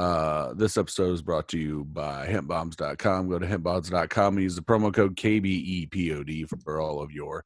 [0.00, 3.28] Uh, this episode is brought to you by hempbombs.com.
[3.28, 7.44] Go to hempbombs.com and use the promo code KBEPOD for all of your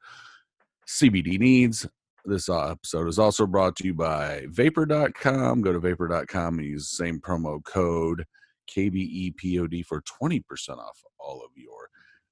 [0.87, 1.85] CBD needs.
[2.25, 5.63] This uh, episode is also brought to you by vapor.com.
[5.63, 8.25] Go to vapor.com and use the same promo code
[8.71, 10.43] KBEPOD for 20%
[10.79, 11.89] off all of your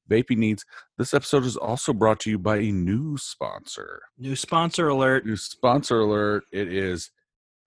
[0.08, 0.64] vaping needs.
[0.98, 4.02] This episode is also brought to you by a new sponsor.
[4.16, 5.26] New sponsor alert.
[5.26, 6.44] New sponsor alert.
[6.52, 7.10] It is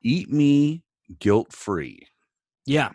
[0.01, 0.83] Eat Me
[1.19, 2.07] Guilt Free.
[2.66, 2.89] Yeah.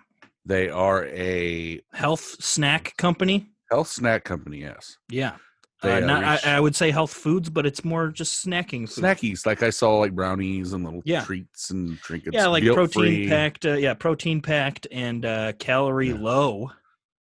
[0.45, 3.47] They are a Health snack company.
[3.71, 4.97] health snack company, yes.
[5.11, 5.37] Yeah.
[5.83, 9.03] Uh, uh, not, I, I would say health foods, but it's more just snacking food.
[9.05, 11.25] Snackies, like I saw, like brownies and little Yeah.
[11.25, 12.35] treats and trinkets.
[12.35, 13.65] yeah, like protein packed.
[13.65, 16.19] Uh, yeah, protein packed and uh, calorie Yeah.
[16.19, 16.71] low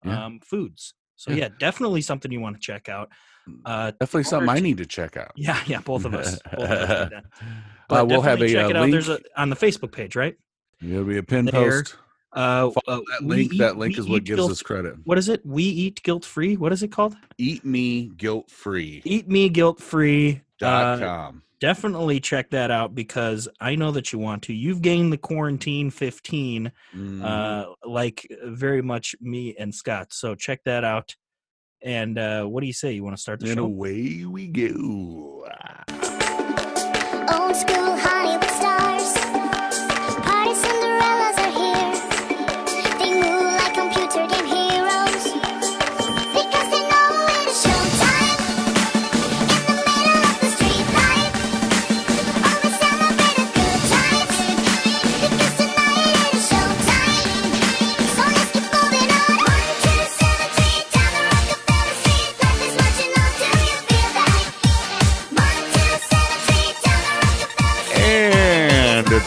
[0.05, 0.25] Yeah.
[0.27, 0.95] um, foods.
[1.17, 1.49] So Yeah.
[1.59, 3.11] definitely something you want to check out.
[3.65, 5.33] Uh, Definitely something I need to check out.
[5.37, 6.39] yeah, yeah, both of us.
[6.51, 7.13] Both of us
[7.91, 8.83] uh, we'll have a check it out.
[8.83, 8.93] link.
[8.93, 10.35] There's a on the Facebook page, right?
[10.81, 11.83] There'll be a pin there.
[11.83, 11.97] post.
[12.37, 13.55] Uh, Follow uh, that link.
[13.55, 14.95] eat- that link is what gives guilt- us credit.
[15.05, 15.45] What is it?
[15.45, 16.57] We eat guilt free.
[16.57, 17.17] What is it called?
[17.39, 19.01] Eat me guilt free.
[19.05, 20.43] Eat me guilt free.
[20.59, 21.43] Dot Uh, com.
[21.61, 24.53] definitely check that out because I know that you want to.
[24.55, 27.25] You've gained the quarantine 15, Mhm.
[27.25, 30.13] uh, like very much me and Scott.
[30.13, 31.17] So check that out.
[31.83, 32.93] And uh, what do you say?
[32.93, 33.65] You want to start the and show?
[33.65, 35.47] away we go.
[37.29, 38.46] Old school Hollywood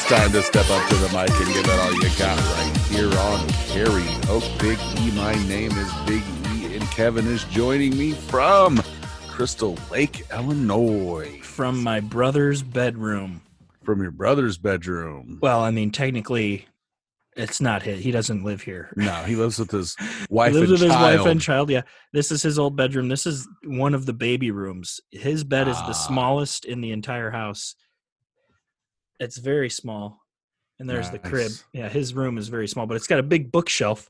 [0.10, 3.16] time to step up to the mic and give it all you got right here
[3.20, 5.12] on Carry Oak Big E.
[5.12, 6.24] My name is Big
[6.56, 8.82] E, and Kevin is joining me from
[9.28, 13.42] Crystal Lake, Illinois, From my brother's bedroom.
[13.84, 15.38] from your brother's bedroom.
[15.42, 16.66] Well, I mean, technically,
[17.36, 18.04] it's not his.
[18.04, 18.92] He doesn't live here.
[18.96, 19.96] No, he lives with his
[20.30, 21.20] wife he lives and with his child.
[21.20, 21.70] wife and child.
[21.70, 21.82] Yeah,
[22.14, 23.10] this is his old bedroom.
[23.10, 25.00] This is one of the baby rooms.
[25.12, 25.88] His bed is Ah.
[25.88, 27.76] the smallest in the entire house.
[29.20, 30.22] It's very small,
[30.80, 31.52] and there's the crib.
[31.74, 34.08] Yeah, his room is very small, but it's got a big bookshelf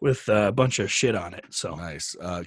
[0.00, 1.44] with a bunch of shit on it.
[1.50, 2.16] So Nice.
[2.20, 2.44] Uh,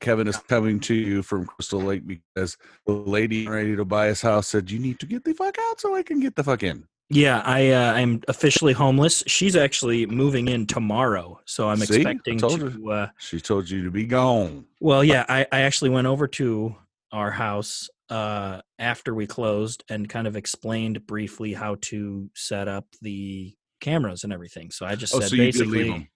[0.00, 4.20] Kevin is coming to you from Crystal Lake because the lady ready to buy his
[4.20, 6.62] house said, "You need to get the fuck out so I can get the fuck
[6.62, 9.22] in." yeah, I uh, I'm officially homeless.
[9.26, 11.96] She's actually moving in tomorrow, so I'm See?
[11.96, 12.90] Expecting to.
[12.90, 14.66] Uh, She told you to be gone.
[14.80, 16.74] Well, yeah, I, I actually went over to
[17.12, 22.86] our house uh, after we closed and kind of explained briefly how to set up
[23.02, 24.70] the cameras and everything.
[24.70, 26.10] So I just Oh, said so you did leave basically,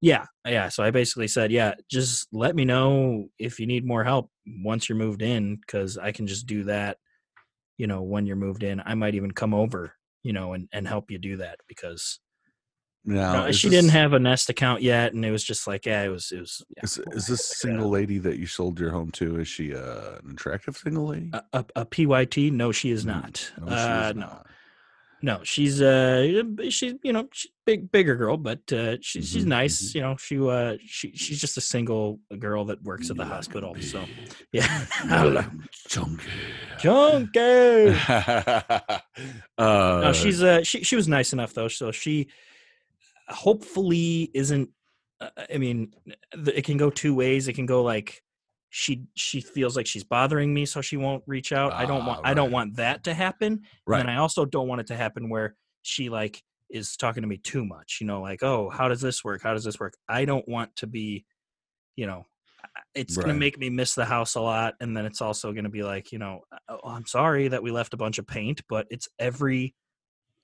[0.00, 0.68] yeah, yeah.
[0.68, 4.88] So I basically said, yeah, just let me know if you need more help once
[4.88, 6.98] you're moved in, because I can just do that.
[7.78, 10.88] You know, when you're moved in, I might even come over, you know, and and
[10.88, 12.20] help you do that because
[13.04, 15.66] Now, uh, is she this- didn't have a Nest account yet, and it was just
[15.66, 16.62] like, yeah, it was, it was.
[16.76, 19.40] Yeah, Is, is this single lady that you sold your home to?
[19.40, 21.30] Is she uh, an attractive single lady?
[21.32, 22.52] a, a, a PYT?
[22.52, 23.52] No, she is Mm, not.
[23.60, 24.46] No, she uh, is no, not.
[25.20, 29.90] no, she's uh, she's you know, she's big, bigger girl, but uh, she's she's nice.
[29.90, 29.94] mhm.
[29.96, 33.32] You know, she uh, she she's just a single girl that works at the like
[33.32, 33.76] hospital.
[33.80, 34.04] So
[34.52, 35.46] yeah, You like
[35.88, 36.28] chunky.
[39.58, 41.68] uh, No, she's uh, she she was nice enough though.
[41.68, 42.28] So she
[43.28, 44.70] hopefully isn't.
[45.20, 45.94] Uh, I mean,
[46.32, 47.48] it can go two ways.
[47.48, 48.22] It can go like
[48.70, 51.74] she she feels like she's bothering me, so she won't reach out.
[51.76, 53.62] I don't Ah, want I don't want that to happen.
[53.86, 53.90] right.
[53.90, 57.28] And then I also don't want it to happen where she like is talking to
[57.28, 57.98] me too much.
[58.00, 59.42] You know, like, oh, how does this work?
[59.42, 59.94] How does this work?
[60.08, 61.26] I don't want to be,
[61.96, 62.26] you know,
[62.94, 63.18] it's Right.
[63.18, 66.12] gonna make me miss the house a lot, and then it's also gonna be like,
[66.12, 69.74] you know, oh, I'm sorry that we left a bunch of paint, but it's every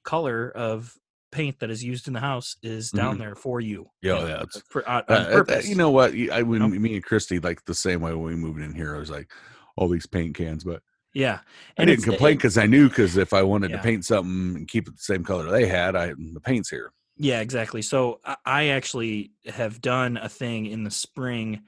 [0.05, 0.97] color of
[1.31, 3.19] paint that is used in the house is down Mhm.
[3.21, 3.91] there for you.
[4.03, 5.69] Yeah, you know, yeah, for on, Uh, uh, purpose.
[5.69, 6.15] you know what?
[6.33, 6.69] I when know?
[6.69, 8.95] me and Christy like the same way when we moved in here.
[8.95, 9.31] I was like,
[9.77, 10.83] all these paint cans, but
[11.15, 11.41] yeah,
[11.79, 13.77] I didn't complain because I knew because if I wanted Yeah.
[13.79, 16.93] to paint something and keep it the same color they had, I the paint's here.
[17.17, 17.83] Yeah, exactly.
[17.83, 21.63] So I- I actually have done a thing in the spring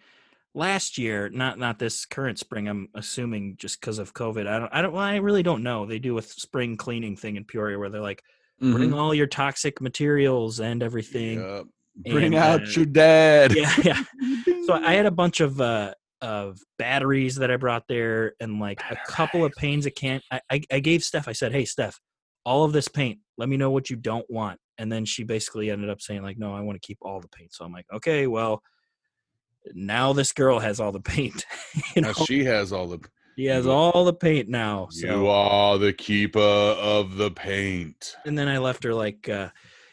[0.55, 2.69] last year, not not this current spring.
[2.69, 4.47] I'm assuming just because of COVID.
[4.47, 5.87] I don't I don't well, I really don't know.
[5.87, 8.23] They do a spring cleaning thing in Peoria where they're like
[8.61, 11.41] bring all your toxic materials and everything.
[11.41, 11.67] Yep.
[12.13, 13.55] Bring and, out uh, your dad.
[13.55, 14.05] Yeah, yeah.
[14.65, 18.83] So I had a bunch of uh of batteries that I brought there and like
[18.91, 21.99] a couple of panes of can I, I I gave Steph, I said, Hey Steph,
[22.45, 24.59] all of this paint, let me know what you don't want.
[24.79, 27.29] And then she basically ended up saying like, no, I want to keep all the
[27.29, 27.53] paint.
[27.53, 28.63] So I'm like, okay, well,
[29.75, 31.45] now this girl has all the paint.
[31.97, 33.01] you know, Now she has all the.
[33.41, 34.89] She has all the paint now.
[34.93, 38.15] You are the keeper of the paint.
[38.27, 39.49] and then I left her like, uh,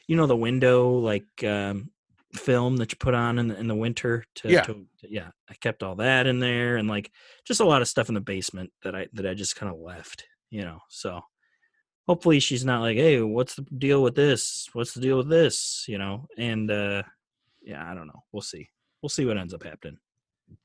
[0.07, 1.89] you know, the window like um,
[2.33, 4.25] film that you put on in the, in the winter.
[4.35, 4.61] To, Yeah.
[4.63, 5.29] to, to- yeah.
[5.49, 7.09] I kept all that in there and like
[7.45, 9.79] just a lot of stuff in the basement that I that I just kind of
[9.79, 10.25] left.
[10.49, 11.21] You know, so
[12.05, 14.69] hopefully she's not like, hey, what's the deal with this?
[14.73, 15.85] What's the deal with this?
[15.87, 17.03] You know, and uh,
[17.61, 18.23] yeah, I don't know.
[18.33, 18.67] We'll see.
[19.01, 19.97] We'll see what ends up happening.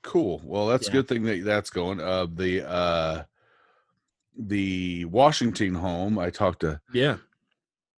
[0.02, 0.40] Cool.
[0.44, 2.00] Well, that's a good thing that that's going.
[2.00, 3.22] Uh, the uh,
[4.38, 6.18] the Washington home.
[6.18, 6.80] I talked to.
[6.92, 7.16] Yeah,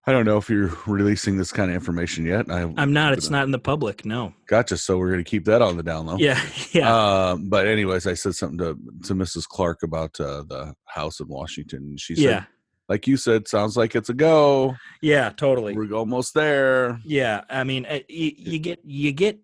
[0.07, 2.51] I don't know if you're releasing this kind of information yet.
[2.51, 3.13] I, I'm not.
[3.15, 4.05] It's not in the public.
[4.05, 4.35] No.
[4.49, 4.77] Gotcha.
[4.77, 6.17] So we're gonna keep that on the down low.
[6.19, 6.41] Yeah,
[6.73, 8.77] yeah, Um, but anyways, I said something to
[9.07, 9.47] to Mrs.
[9.49, 11.97] Clark about uh, the house in Washington.
[11.97, 12.45] She said, yeah,
[12.89, 14.75] like you said, sounds like it's a go.
[15.01, 15.31] yeah.
[15.31, 15.75] Totally.
[15.75, 17.01] We're almost there.
[17.05, 19.41] Yeah, I mean, uh, you, you get you get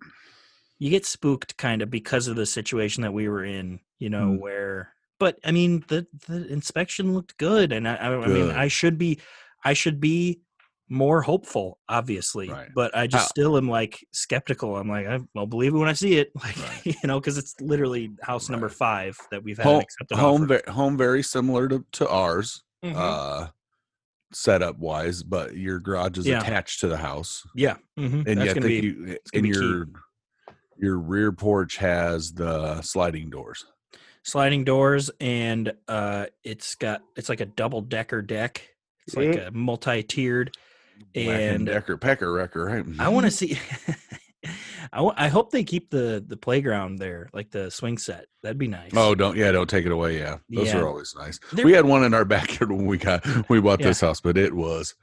[0.81, 4.31] you get spooked kind of because of the situation that we were in, you know,
[4.33, 4.41] Mm.
[4.41, 4.93] where.
[5.21, 8.97] But I mean, the the inspection looked good, and I, I, I mean, I should
[8.99, 9.21] be,
[9.65, 10.41] I should be
[10.89, 12.49] more hopeful, obviously.
[12.49, 12.69] Right.
[12.75, 14.77] But I just How- still am like skeptical.
[14.77, 16.81] I'm like, I, I'll believe it when I see it, like Right.
[16.87, 20.63] you know, because it's literally house number five that we've had Home accepted home, ve-
[20.69, 22.95] home very similar to, to ours, Mhm.
[22.97, 23.49] uh,
[24.33, 26.41] setup wise, but your garage is Yeah.
[26.41, 29.85] attached to the house, yeah, mhm, and that's yet you and be key.
[30.81, 33.65] Your rear porch has the sliding doors.
[34.23, 38.63] sliding doors and uh it's got it's like a double decker deck
[39.07, 40.55] it's like a multi-tiered
[41.15, 42.85] Black And- Decker Pecker Wrecker, right?
[42.99, 43.59] i want to see
[44.93, 48.69] I I hope they keep the the playground there like the swing set that'd be
[48.69, 50.19] nice Oh, don't yeah, don't take it away.
[50.19, 50.79] Yeah, those Yeah.
[50.81, 51.39] are always nice.
[51.53, 53.87] They're- we had one in our backyard when we got we bought Yeah.
[53.89, 54.95] this house, but it was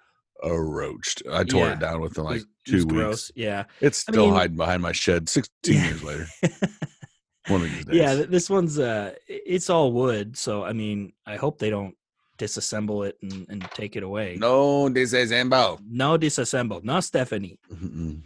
[0.43, 1.23] a roached.
[1.31, 1.73] I tore Yeah.
[1.73, 2.93] it down within It like was- two was weeks.
[2.95, 5.29] gross yeah It's I still mean- hiding behind my shed.
[5.29, 5.85] Sixteen Yeah.
[5.87, 6.27] years later,
[7.47, 7.95] one of these days.
[7.95, 11.95] yeah this one's uh it's all wood so i mean i hope they don't
[12.37, 18.21] disassemble it and, and take it away no, is no disassemble no stephanie Mm-mm.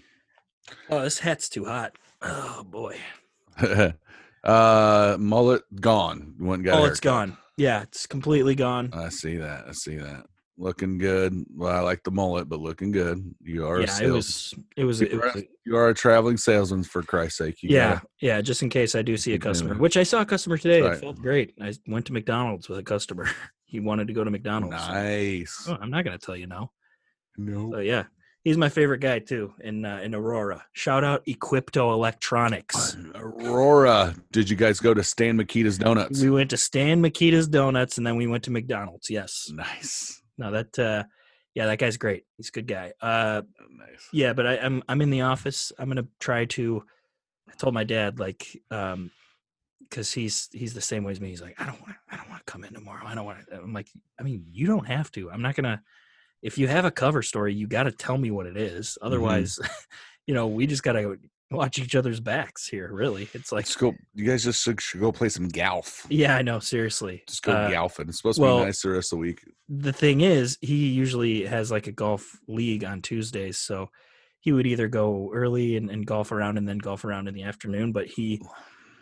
[0.89, 2.97] oh this hat's too hot oh boy
[4.43, 6.33] uh, mullet gone.
[6.39, 6.71] One guy.
[6.79, 9.65] oh it's gone yeah it's completely gone I see that.
[9.67, 10.25] I see that.
[10.61, 11.43] Looking good.
[11.55, 13.33] Well, I like the mullet, but looking good.
[13.41, 13.77] You are.
[13.77, 16.83] a yeah, it was it was it You was are, you are a traveling salesman
[16.83, 17.63] for Christ's sake.
[17.63, 18.41] You yeah, gotta- yeah.
[18.41, 20.83] Just in case I do see a customer, which I saw a customer today.
[20.83, 20.93] Right.
[20.93, 21.55] It felt great.
[21.59, 23.27] I went to McDonald's with a customer.
[23.65, 24.75] he wanted to go to McDonald's.
[24.75, 25.65] nice.
[25.67, 26.69] Oh, I'm not gonna tell you no.
[27.37, 27.71] no.
[27.71, 28.03] So yeah,
[28.43, 30.63] he's my favorite guy too in uh, in Aurora.
[30.73, 32.97] Shout out Equipto Electronics.
[33.15, 36.21] Aurora, did you guys go to Stan Mikita's Donuts?
[36.21, 39.09] We went to Stan Mikita's Donuts and then we went to McDonald's.
[39.09, 39.49] Yes.
[39.51, 40.20] Nice.
[40.37, 41.03] No, that uh,
[41.53, 42.25] yeah, that guy's great.
[42.37, 42.93] He's a good guy.
[43.01, 44.07] Uh, Nice.
[44.13, 46.83] yeah but I, i'm i'm in the office i'm gonna try to
[47.49, 49.11] i told my dad like um
[49.79, 52.15] because he's he's the same way as me he's like i don't want to i
[52.17, 53.89] don't want to come in tomorrow i don't want to i'm like
[54.19, 55.81] i mean you don't have to i'm not gonna
[56.41, 59.59] if you have a cover story you got to tell me what it is otherwise
[60.27, 61.17] you know we just gotta
[61.51, 63.93] watch each other's backs here really it's like Let's go.
[64.15, 66.05] You guys just should, go play some golf.
[66.09, 68.07] yeah i know seriously Just go Uh, golfing.
[68.09, 69.41] It's supposed to be nice the rest of the week.
[69.69, 73.89] the thing is he usually has like a golf league on tuesdays so
[74.39, 77.43] he would either go early and, and golf around and then golf around in the
[77.43, 78.41] afternoon but he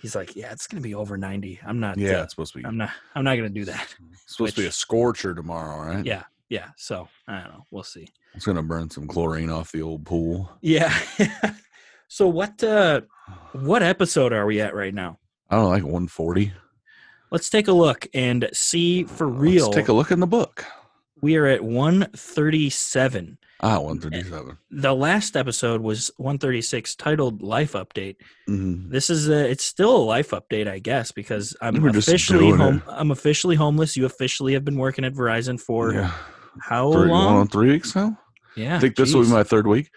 [0.02, 2.60] he's like yeah it's gonna be over 90 i'm not Yeah, uh, it's supposed to
[2.60, 2.66] be.
[2.66, 6.06] i'm not i'm not gonna do that It's supposed to be a scorcher tomorrow, right?
[6.06, 9.82] yeah yeah so i don't know we'll see It's gonna burn some chlorine off the
[9.84, 10.50] old pool.
[10.62, 10.94] yeah
[12.12, 13.00] so what uh
[13.54, 15.18] what episode are we at right now
[15.50, 16.52] I don't know, like 140.
[17.32, 20.66] let's take a look and see for real Let's take a look in the book.
[21.22, 24.58] we are at 137 Ah, 137.
[24.72, 28.16] the last episode was 136 titled life update
[28.48, 28.90] Mhm.
[28.90, 32.78] this is a it's still a life update i guess because i'm We're officially home
[32.78, 32.84] it.
[32.88, 36.12] i'm officially homeless you officially have been working at verizon for Yeah.
[36.62, 38.18] how Three, long on three weeks now?
[38.56, 39.92] yeah I think this will be my third week.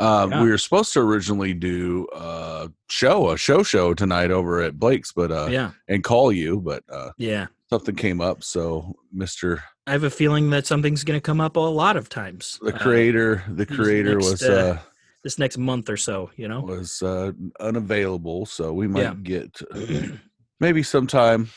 [0.00, 0.42] Um, Yeah.
[0.42, 5.12] We were supposed to originally do a show, a show show tonight over at Blake's,
[5.12, 8.42] but uh, yeah and call you, but uh, yeah something came up.
[8.42, 12.08] So, Mister i have a feeling that something's going to come up a lot of
[12.08, 14.78] times the uh, creator, the creator next, was uh, uh,
[15.24, 19.14] this next month or so you know was uh, unavailable, so we might Yeah.
[19.22, 19.60] get
[20.60, 21.48] maybe sometime.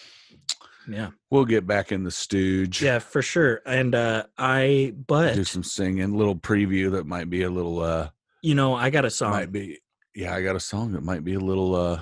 [0.87, 2.81] yeah We'll get back in the stooge.
[2.81, 7.43] yeah for sure and uh i but do some singing, little preview that might be
[7.43, 8.09] a little uh
[8.43, 9.79] you know i got a song might be
[10.15, 11.99] yeah, I got a song that might be a little uh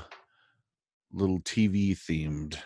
[1.14, 2.58] little TV themed.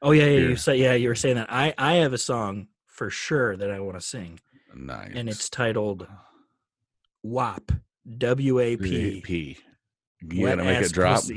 [0.00, 0.56] oh yeah yeah you here.
[0.56, 3.80] said yeah you were saying that i i have a song for sure that i
[3.80, 4.40] want to sing
[4.74, 5.12] Nice.
[5.14, 6.06] and it's titled
[7.22, 7.70] WAP.
[8.18, 9.20] W A P.
[9.20, 9.58] P.
[10.22, 11.22] You gotta make it drop.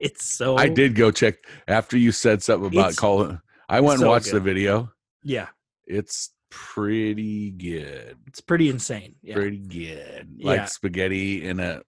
[0.00, 3.40] It's so I did go check after you said something about calling.
[3.68, 4.92] I went and so watched the video.
[5.24, 5.48] Yeah,
[5.86, 8.16] It's pretty good.
[8.26, 9.14] it's pretty insane.
[9.22, 9.34] Yeah.
[9.34, 10.28] Pretty good.
[10.42, 10.64] Like Yeah.
[10.66, 11.82] spaghetti in a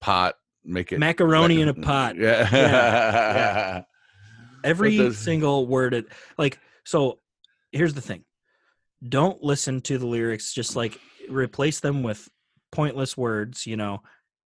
[0.00, 0.34] pot.
[0.64, 2.16] Make it Macaroni in a pot.
[2.16, 2.48] Yeah.
[2.52, 3.82] yeah.
[4.64, 7.18] Every does- single word it like so
[7.72, 8.24] here's the thing.
[9.08, 10.98] Don't listen to the lyrics just like
[11.28, 12.28] replace them with
[12.72, 14.02] pointless words, you know,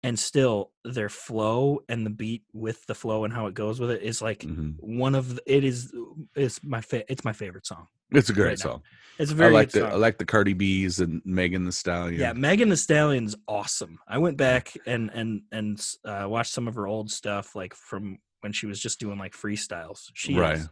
[0.04, 3.92] and still their flow and the beat with the flow and how it goes with
[3.92, 4.76] it is like Mhm.
[4.80, 5.94] one of the, it is
[6.36, 7.88] is my fa- it's my favorite song.
[8.12, 8.64] It's a great Right now.
[8.72, 8.84] song.
[9.20, 9.94] It's a I very like good the song.
[9.94, 12.20] I like the Cardi B's and Megan Thee Stallion.
[12.20, 14.00] Yeah, Megan Thee Stallion's awesome.
[14.08, 18.20] I went back and and and uh, watched some of her old stuff, like from
[18.40, 20.10] when she was just doing like freestyles.
[20.14, 20.60] She Right.
[20.60, 20.70] is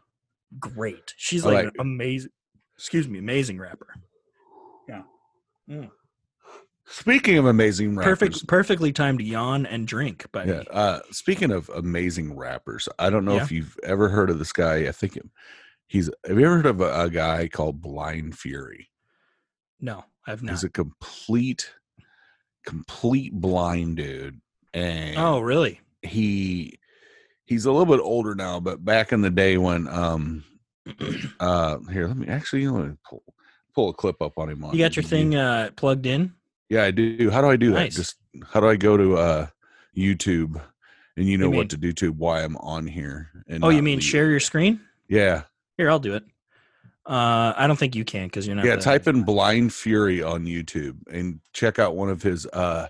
[0.57, 1.13] great.
[1.17, 2.31] She's like, like an amazing.
[2.77, 3.87] Excuse me, amazing rapper.
[4.87, 5.01] Yeah,
[5.69, 5.91] Mm.
[6.89, 10.63] Speaking of amazing rappers, perfect, perfectly timed yawn and drink But Yeah.
[10.71, 13.43] Uh, speaking of amazing rappers, I don't know Yeah.
[13.43, 14.87] if you've ever heard of this guy.
[14.87, 15.17] I think
[15.87, 16.09] he's.
[16.25, 18.89] Have you ever heard of a, a guy called Blind Fury?
[19.81, 20.51] No, I've not.
[20.51, 21.69] He's a complete,
[22.65, 24.39] complete blind dude,
[24.73, 25.81] and oh, really?
[26.03, 26.79] he
[27.45, 28.59] he's a little bit older now.
[28.61, 30.43] But back in the day when um
[31.41, 33.23] uh here, let me actually let me pull
[33.75, 34.63] pull a clip up on him.
[34.63, 36.33] On You got your thing uh, plugged in?
[36.69, 37.29] Yeah, I do.
[37.29, 37.91] How do I do that?
[37.91, 39.47] Just how do I go to uh
[39.95, 40.61] YouTube
[41.15, 43.29] and you know mean- what to do to why I'm on here?
[43.47, 44.03] And Oh, you mean leave?
[44.03, 44.81] share your screen?
[45.07, 45.43] Yeah,
[45.77, 46.23] Here, I'll do it.
[47.05, 48.65] Uh, I don't think you can because you're not.
[48.65, 48.75] yeah.
[48.75, 52.45] the- Type in Blind Fury on YouTube and check out one of his.
[52.47, 52.87] uh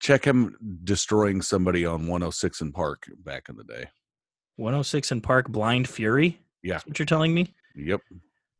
[0.00, 3.84] Check him destroying somebody on 106 & Park back in the day.
[4.56, 6.40] 106 & Park Blind Fury.
[6.60, 6.72] Yeah.
[6.74, 7.54] That's what you're telling me?
[7.76, 8.00] Yep.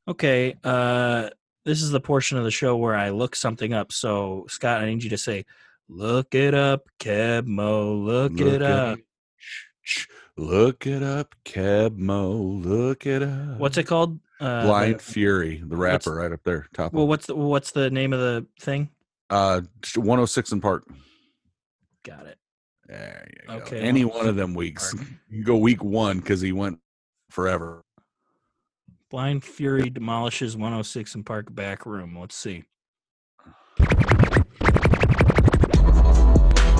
[0.07, 0.55] Okay.
[0.63, 1.31] Uh,
[1.65, 3.93] this is the portion of the show where I look something up.
[3.93, 5.45] So, Scott, I need you to say,
[5.89, 8.05] "Look it up, Kebmo.
[8.05, 8.99] Look, it up."
[10.37, 12.65] Look it up, Kebmo.
[12.65, 13.59] Look it up.
[13.59, 14.19] What's it called?
[14.41, 16.93] Uh, Blind the- Fury, the rapper, right up there, top.
[16.93, 18.89] well, what's the what's the name of the thing?
[19.31, 19.63] uh,
[19.97, 20.85] 106 & Park.
[22.05, 22.39] Got it.
[22.87, 23.55] There you go.
[23.65, 24.95] Okay, Any one of them weeks.
[25.31, 26.79] You can go week one because he went
[27.31, 27.83] forever.
[29.13, 32.17] Blind Fury demolishes 106 & Park back room.
[32.19, 32.65] Let's see.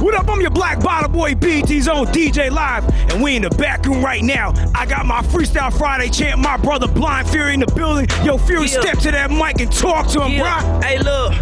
[0.01, 0.31] What up?
[0.31, 4.03] I'm your black bottle boy, BT's on DJ Live, and we in the back room
[4.03, 4.55] right now.
[4.75, 8.09] I got my Freestyle Friday chant, my brother Blind Fury in the building.
[8.25, 8.81] Yo, Fury, Yeah.
[8.81, 10.59] step to that mic and talk to him, Yeah.
[10.59, 10.85] bruh.
[10.85, 11.35] Hey, look,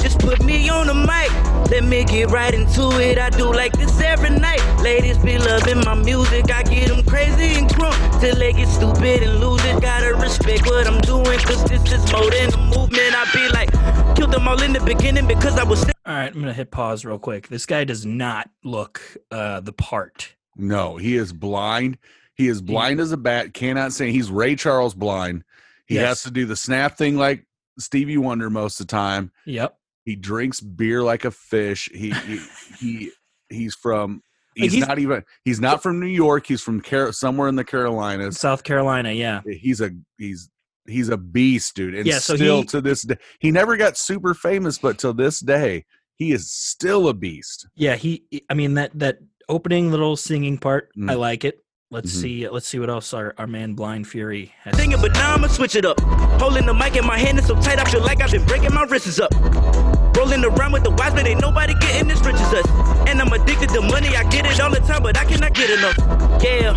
[0.00, 1.28] just put me on the mic.
[1.72, 3.18] Let me get right into it.
[3.18, 4.45] I do like this every night.
[4.86, 6.48] Ladies be loving my music.
[6.52, 9.82] I get them crazy and crunk till they get stupid and lose it.
[9.82, 13.12] Gotta respect what I'm doing, cause this is more than a movement.
[13.16, 13.70] I be like,
[14.14, 15.82] killed them all in the beginning because I was.
[15.84, 17.48] All right, I'm gonna hit pause real quick.
[17.48, 19.00] This guy does not look
[19.32, 20.36] uh, the part.
[20.54, 21.98] No, he is blind.
[22.34, 23.54] He is blind as a bat.
[23.54, 25.42] Cannot say he's Ray Charles blind.
[25.86, 26.06] He Yes.
[26.06, 27.44] has to do the snap thing like
[27.76, 29.32] Stevie Wonder most of the time.
[29.46, 29.76] Yep.
[30.04, 31.88] He drinks beer like a fish.
[31.92, 32.40] He he,
[32.78, 33.10] he
[33.48, 34.22] he's from.
[34.58, 35.22] Like, He's, he's- not even.
[35.44, 36.46] He's not from New York.
[36.46, 38.38] He's from Car- somewhere in the Carolinas.
[38.40, 39.12] South Carolina.
[39.12, 39.42] Yeah.
[39.46, 40.48] He's a he's
[40.86, 41.94] he's a beast, dude.
[41.94, 45.12] And Yeah, so still he- to this day, he never got super famous, but till
[45.14, 45.84] this day,
[46.14, 47.68] he is still a beast.
[47.74, 47.96] Yeah.
[47.96, 48.24] He.
[48.48, 50.88] I mean that that opening little singing part.
[50.96, 51.18] I Mm.
[51.18, 51.62] like it.
[51.90, 52.20] Let's Mhm.
[52.20, 52.48] see.
[52.48, 54.76] Let's see what else our, our man Blind Fury has.
[54.76, 56.00] Singing, but now I'ma switch it up.
[56.40, 58.74] Holding the mic in my hand is so tight, I feel like I've been breaking
[58.74, 59.32] my wrists up.
[60.16, 62.66] Rolling around with the wise, but ain't nobody getting as rich as us.
[63.06, 65.68] And I'm addicted to money, I get it all the time, but I cannot get
[65.68, 65.96] enough.
[66.42, 66.72] Yeah,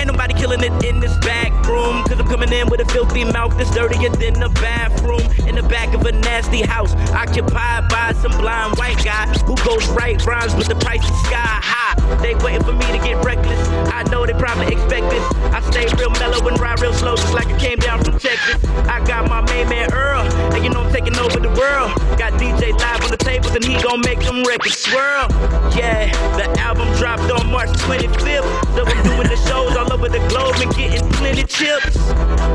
[0.00, 2.02] ain't nobody killing it in this back room.
[2.04, 5.20] Cause I'm coming in with a filthy mouth that's dirtier than the bathroom.
[5.46, 9.86] In the back of a nasty house, occupied by some blind white guy who goes
[9.88, 12.16] right rhymes, but the price is sky high.
[12.22, 13.60] They waiting for me to get reckless.
[13.92, 15.24] I know they probably expect this.
[15.52, 18.56] I stay real mellow and ride real slow, just like I came down from Texas.
[18.88, 20.22] I got my main man Earl,
[20.54, 21.92] and you know I'm taking over the world.
[22.18, 25.28] Got DJ live on the tables, and he gon' make them records swirl.
[25.76, 30.18] Yeah, the album dropped on March 25th, so I'm doing the shows all over the
[30.28, 31.96] globe and getting plenty chips.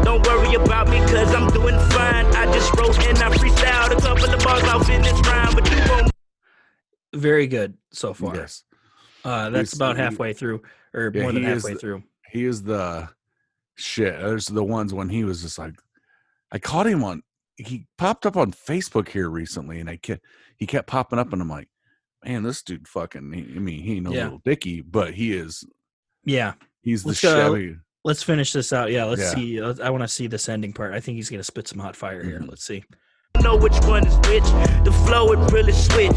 [0.04, 2.26] Don't worry about me, cause I'm doing fine.
[2.28, 5.70] I just wrote and I freestyled a couple of bars off in this rhyme, but
[5.70, 6.12] you won't
[7.14, 8.36] Very good so far.
[8.36, 8.64] Yes,
[9.24, 10.62] Uh, that's He's- about he- halfway through,
[10.94, 12.04] or Yeah, more than he is halfway the- through.
[12.32, 13.10] he is the
[13.76, 14.20] shit.
[14.20, 15.74] There's the ones when he was just like,
[16.52, 17.24] I caught him on.
[17.58, 20.24] He popped up on Facebook here recently, and I kept
[20.58, 21.68] he kept popping up, and I'm like,
[22.24, 23.32] man, this dude fucking.
[23.34, 24.30] He, I mean, he ain't no Yeah.
[24.30, 25.64] Lil Dicky, but he is.
[26.24, 26.54] Yeah.
[26.86, 27.54] He's the Let's go.
[27.54, 27.76] Chevy.
[28.06, 28.92] Let's finish this out.
[28.92, 29.06] Yeah.
[29.06, 29.34] Let's Yeah.
[29.34, 29.62] see.
[29.84, 30.94] I want to see this ending part.
[30.94, 32.40] I think he's gonna spit some hot fire here.
[32.40, 32.50] Mhm.
[32.50, 32.86] Let's see.
[33.44, 34.44] know which one is which.
[34.86, 36.16] The flow it really switch.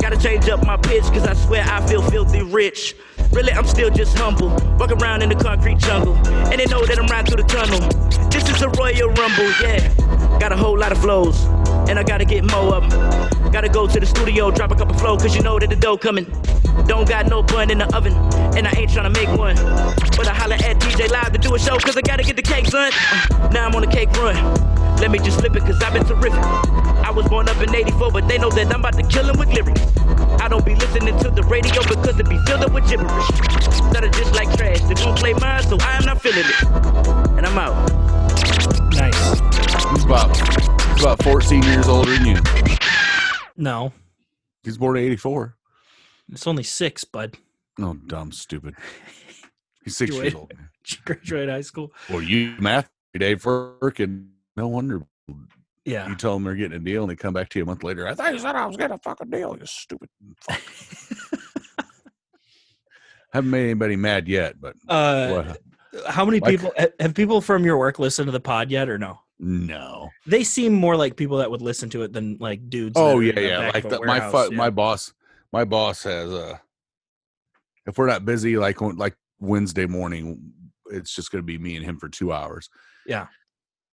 [0.00, 2.94] Gotta change up my pitch, cause I swear I feel filthy rich.
[3.32, 4.50] Really, I'm still just humble.
[4.78, 6.14] Walk around in the concrete jungle.
[6.50, 7.80] And they know that I'm riding through the tunnel.
[8.30, 10.38] This is a Royal Rumble, yeah.
[10.38, 11.36] Got a whole lot of flows.
[11.88, 13.52] And I gotta get more of them.
[13.52, 15.96] Gotta go to the studio, drop a couple flow, cause you know that the dough
[15.96, 16.26] coming.
[16.86, 18.14] Don't got no bun in the oven,
[18.56, 19.56] and I ain't tryna make one.
[20.16, 22.42] But I holla at DJ Live to do a show, cause I gotta get the
[22.42, 22.92] cake, son.
[22.92, 24.36] Uh, now I'm on a cake run.
[24.96, 26.32] Let me just flip it, cause I've been terrific.
[27.02, 29.30] I was born up in 84, but they know that I'm about to kill kill
[29.30, 29.80] 'em with lyrics.
[30.40, 33.28] I don't be listening to the radio because it be filled up with gibberish.
[33.92, 34.80] That are just like trash.
[34.80, 36.66] They won't play mine, so I am not feeling it.
[37.36, 37.74] And I'm out.
[38.94, 39.40] Nice.
[39.90, 42.36] He's about he's about 14 years older than you.
[43.56, 43.92] No,
[44.64, 45.56] He's born in 84.
[46.30, 47.36] it's only six, bud.
[47.80, 48.74] Oh, dumb, stupid.
[49.84, 50.52] He's six years old.
[50.84, 51.92] She graduated high school.
[52.10, 52.90] Well, you math
[53.38, 55.02] for work, and no wonder
[55.84, 56.08] Yeah.
[56.08, 57.84] you tell them they're getting a deal, and they come back to you a month
[57.84, 58.08] later.
[58.08, 59.56] I thought you said I was getting a fucking deal.
[59.56, 60.08] You stupid
[60.40, 60.60] fuck.
[63.32, 65.28] Haven't made anybody mad yet, but Uh,
[65.94, 66.08] what?
[66.08, 68.98] how many Like- people have people from your work listened to the pod yet, or
[68.98, 69.20] no?
[69.44, 70.08] No.
[70.24, 72.94] They seem more like people that would listen to it than like dudes.
[72.96, 73.70] Oh yeah, yeah.
[73.74, 74.56] Like the, my fu- yeah.
[74.56, 75.12] my boss,
[75.52, 76.58] my boss has uh
[77.86, 80.52] If we're not busy, like like Wednesday morning,
[80.92, 82.70] it's just going to be me and him for two hours.
[83.06, 83.26] Yeah.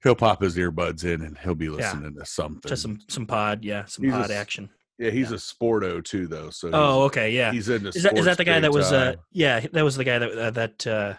[0.03, 2.69] He'll pop his earbuds in and he'll be listening to something.
[2.69, 4.69] Just some some pod, yeah, some He's pod s- action.
[4.99, 5.35] yeah, he's yeah.
[5.35, 6.51] a sporto too, though.
[6.51, 7.51] So Oh, okay, yeah.
[7.51, 10.03] he's into Is that is that the guy that was uh yeah that was the
[10.03, 11.13] guy that uh, that uh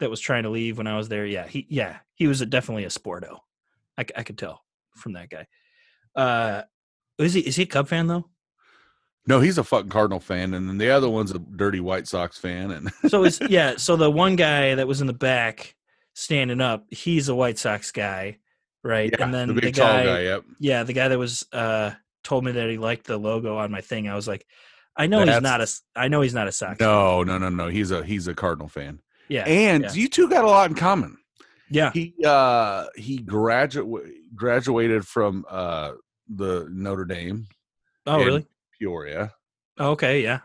[0.00, 1.26] that was trying to leave when I was there?
[1.26, 3.40] Yeah, he yeah he was a, definitely a sporto.
[3.98, 4.62] I, I could tell
[4.96, 5.46] from that guy.
[6.14, 6.62] Uh,
[7.18, 8.28] is he is he a Cub fan though?
[9.28, 12.38] No, he's a fucking Cardinal fan, and then the other one's a dirty White Sox
[12.38, 13.74] fan, and So is yeah.
[13.76, 15.74] So the one guy that was in the back
[16.14, 18.38] standing up, he's a White Sox guy,
[18.84, 19.10] right?
[19.12, 20.20] yeah, and then the the, guy, tall guy.
[20.22, 20.44] Yep.
[20.60, 23.80] yeah, the guy that was uh told me that he liked the logo on my
[23.80, 24.08] thing.
[24.08, 24.46] I was like,
[24.96, 26.78] I know he's not a, I know he's not a Sox.
[26.78, 26.86] fan.
[26.88, 27.68] No, no, no, no.
[27.68, 29.42] He's a he's a Cardinal fan, Yeah.
[29.44, 29.92] and yeah.
[29.92, 31.16] you two got a lot in common.
[31.70, 31.90] Yeah.
[31.92, 35.92] He uh he graduate graduated from uh
[36.28, 37.46] the Notre Dame
[38.06, 38.46] Oh, really?
[38.78, 39.32] Peoria.
[39.78, 40.22] Oh, okay.
[40.22, 40.40] Yeah.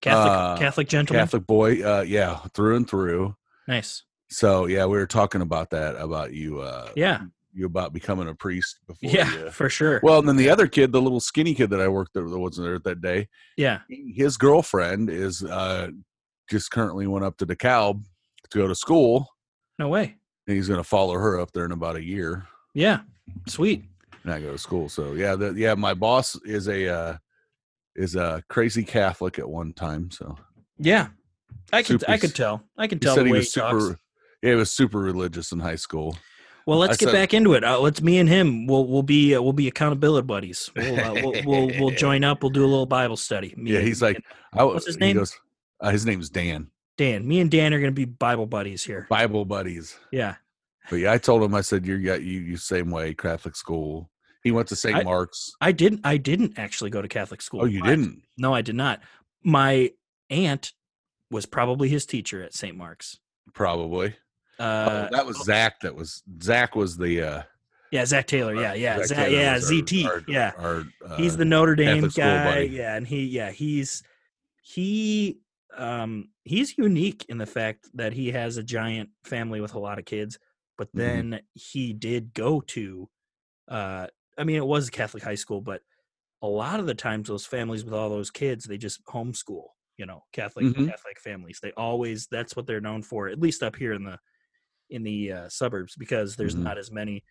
[0.00, 1.22] Catholic Uh, Catholic gentleman.
[1.22, 3.34] Catholic boy, uh yeah, through and through.
[3.66, 4.04] Nice.
[4.30, 7.22] So yeah, we were talking about that about you uh Yeah.
[7.52, 9.32] you about becoming a priest before Yeah.
[9.32, 10.00] you- For sure.
[10.02, 12.38] Well, and then the other kid, the little skinny kid that I worked there that
[12.38, 13.80] wasn't there that day, yeah.
[13.88, 15.88] his girlfriend is uh
[16.50, 18.04] just currently went up to DeKalb
[18.50, 19.28] to go to school.
[19.78, 20.16] No way.
[20.48, 22.46] He's gonna follow her up there in about a year.
[22.74, 23.00] Yeah.
[23.46, 23.84] Sweet.
[24.24, 24.88] and I go to school.
[24.88, 27.16] So yeah, the, yeah, my boss is a uh,
[27.94, 30.10] is a crazy Catholic at one time.
[30.10, 30.36] So
[30.78, 31.08] Yeah.
[31.72, 32.62] I could Super I could tell.
[32.78, 33.84] I could he tell said the he was he talks.
[33.84, 33.98] super.
[34.42, 36.16] Yeah, he was super religious in high school.
[36.66, 37.64] Well, let's I get said- back into it.
[37.64, 38.66] Uh, let's me and him.
[38.66, 40.70] We'll we'll be uh, we'll be accountability buddies.
[40.76, 42.42] We'll, uh, we'll, we'll we'll join up.
[42.42, 43.52] We'll do a little Bible study.
[43.56, 45.16] Me Yeah, he's like, and I, What's his he name?
[45.16, 45.34] Goes,
[45.80, 46.68] uh, his name's Dan.
[46.98, 47.26] Dan.
[47.26, 49.06] Me and Dan are gonna be Bible buddies here.
[49.08, 49.98] Bible buddies.
[50.12, 50.34] Yeah.
[50.90, 51.54] But yeah, I told him.
[51.54, 54.10] I said, "You're got you you same way Catholic school."
[54.42, 55.04] He went to St.
[55.04, 55.52] Mark's.
[55.60, 56.00] I didn't.
[56.04, 57.62] I didn't actually go to Catholic school.
[57.62, 58.22] Oh, you I- didn't?
[58.36, 59.00] No, I did not.
[59.42, 59.90] My
[60.30, 60.72] aunt
[61.30, 62.76] was probably his teacher at St.
[62.76, 63.18] Mark's.
[63.54, 64.14] Probably.
[64.58, 65.80] Uh, oh, that was Zach.
[65.80, 66.74] That was Zach.
[66.74, 67.42] Was the uh,
[67.92, 68.54] yeah, Zach Taylor.
[68.54, 70.04] Yeah, yeah, Zach Zach, Taylor yeah, our- ZT.
[70.06, 72.60] our- yeah, our, uh, he's the Notre Dame Catholic guy.
[72.60, 74.02] Yeah, and he, yeah, he's
[74.62, 75.38] he,
[75.76, 79.98] um, he's unique in the fact that he has a giant family with a lot
[79.98, 80.38] of kids.
[80.76, 81.24] But Mhm.
[81.24, 83.10] then he did go to,
[83.68, 84.08] uh,
[84.38, 85.82] I mean, it was a Catholic high school, but
[86.42, 89.66] a lot of the times those families with all those kids, they just homeschool.
[89.98, 90.88] You know, Catholic Mhm.
[90.88, 91.60] Catholic families.
[91.62, 93.28] They always that's what they're known for.
[93.28, 94.18] At least up here in the
[94.90, 96.64] in the uh, suburbs, because there's Mhm.
[96.64, 97.24] not as many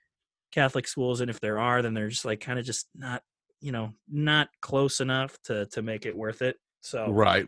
[0.52, 3.24] Catholic schools, and if there are, then they're just like kind of just not,
[3.62, 6.58] you know, not close enough to to make it worth it.
[6.82, 7.48] So, right.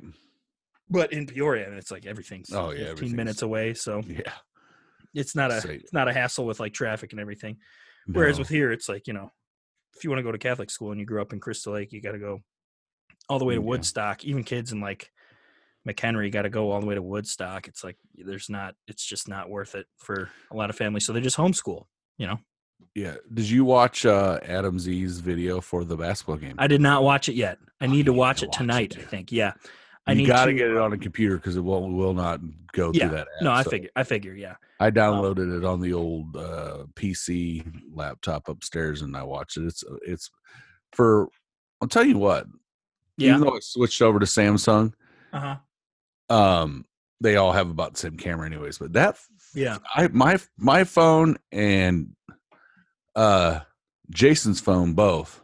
[0.89, 4.21] But in Peoria, and it's like everything's Oh, yeah, 15 minutes away, so Yeah.
[5.13, 7.57] it's not a Say- it's not a hassle with like traffic and everything.
[8.11, 9.31] Whereas with here, it's like you know,
[9.95, 11.91] if you want to go to Catholic school and you grew up in Crystal Lake,
[11.93, 12.41] you got to go
[13.27, 13.67] all the way to Yeah.
[13.67, 14.23] Woodstock.
[14.25, 15.11] Even kids in like
[15.87, 17.67] McHenry got to go all the way to Woodstock.
[17.67, 18.73] It's like there's not.
[18.87, 21.05] It's just not worth it for a lot of families.
[21.05, 21.85] So they just homeschool.
[22.17, 22.39] You know,
[22.95, 23.15] Yeah.
[23.31, 26.55] Did you watch uh, Adam Z's video for the basketball game?
[26.57, 27.59] I did not watch it yet.
[27.79, 28.95] I Oh, need to watch to it watch it, tonight.
[28.97, 29.31] I think.
[29.31, 29.53] Yeah,
[30.07, 32.39] I you got to get it on a computer because it will will not
[32.71, 33.07] go Yeah.
[33.09, 33.27] through that.
[33.27, 33.41] App.
[33.43, 33.89] No, I So figure.
[33.95, 34.33] I figure.
[34.33, 34.55] Yeah.
[34.79, 39.65] I downloaded it on the old uh, PC laptop upstairs and I watched it.
[39.65, 40.31] It's it's
[40.93, 41.29] for.
[41.81, 42.47] I'll tell you what.
[43.17, 43.29] Yeah.
[43.29, 44.93] Even though I switched over to Samsung,
[45.33, 45.57] Uh
[46.29, 46.35] huh.
[46.35, 46.85] um,
[47.21, 48.77] they all have about the same camera, anyways.
[48.79, 49.17] But that
[49.53, 49.77] Yeah.
[49.93, 52.15] I my my phone and
[53.15, 53.59] uh
[54.09, 55.41] Jason's phone both.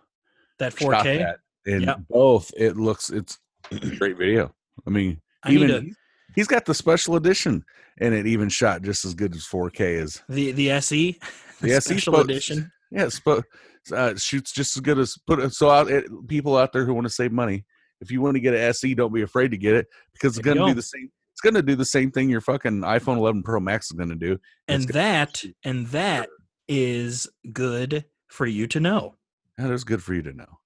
[0.59, 1.19] That 4K.
[1.19, 1.99] that, and Yep.
[2.09, 3.37] both it looks it's
[3.97, 4.53] great video.
[4.85, 5.91] I mean, I even to-
[6.35, 7.63] he's got the special edition,
[7.99, 11.19] and it even shot just as good as 4K is The the SE,
[11.61, 12.71] The SE special spoke- edition.
[12.91, 13.09] yeah.
[13.23, 13.45] But
[13.93, 15.53] uh, shoots just as good as put it.
[15.53, 17.65] So out it, people out there who want to save money,
[18.01, 20.43] if you want to get an SE, don't be afraid to get it because it's
[20.45, 21.09] going to do the same.
[21.33, 24.09] It's going to do the same thing your fucking iPhone 11 Pro Max is going
[24.09, 24.37] to do.
[24.69, 26.29] And It's that and that
[26.67, 29.15] is good for you to know.
[29.57, 30.59] That is good for you to know.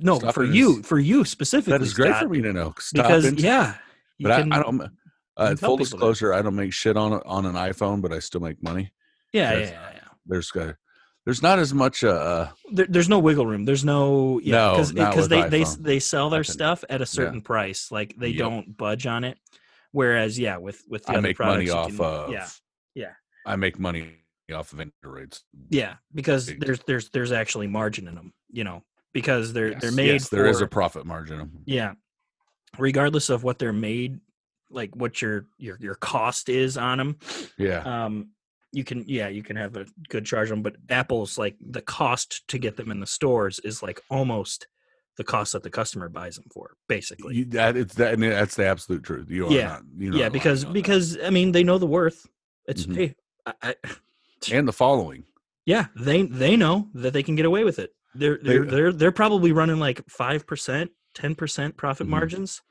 [0.00, 1.72] No, for is- you, for you specifically.
[1.78, 2.74] That is great Scott, for me to know.
[2.78, 3.74] Stop because into- yeah,
[4.20, 4.80] but I, I don't.
[5.38, 5.78] Uh, full people that.
[5.84, 8.92] disclosure, I don't make shit on on an iPhone, but I still make money.
[9.32, 10.00] yeah, yeah, yeah, yeah.
[10.26, 10.72] There's uh,
[11.24, 12.02] there's not as much.
[12.02, 13.64] Uh, uh, There, there's no wiggle room.
[13.64, 17.06] There's no yeah, No, because not with they they they sell their stuff at a
[17.06, 17.92] certain price.
[17.92, 18.38] Like they Yep.
[18.38, 19.38] don't budge on it.
[19.92, 22.30] Whereas yeah, with with the I other make products, money off can- of.
[22.32, 22.48] yeah
[22.94, 23.12] yeah.
[23.44, 24.14] I make money
[24.54, 25.42] off of Androids.
[25.70, 28.32] yeah because there's there's there's actually margin in them.
[28.50, 28.82] You know
[29.20, 30.08] because they're they're made.
[30.12, 31.50] yes, there is for- a profit margin.
[31.64, 31.92] Yeah.
[32.78, 34.20] Regardless of what they're made,
[34.70, 37.16] like what your your your cost is on them,
[37.56, 38.30] Yeah, um,
[38.72, 40.58] you can yeah you can have a good charge on.
[40.58, 44.66] 'em, But Apple's like the cost to get them in the stores is like almost
[45.16, 47.36] the cost that the customer buys them for, basically.
[47.36, 49.30] you, that it's that, and that's the absolute truth.
[49.30, 49.66] You are Yeah.
[49.68, 49.82] not.
[49.96, 50.72] You're not yeah, lying because that.
[50.74, 52.26] because I mean they know the worth.
[52.68, 52.96] It's Mhm.
[52.96, 53.14] hey,
[53.46, 53.74] I, I,
[54.52, 55.24] and the following.
[55.64, 57.94] yeah they they know that they can get away with it.
[58.18, 62.10] They're They- they're they're, they're probably running like five percent, ten percent profit Mhm.
[62.10, 62.62] margins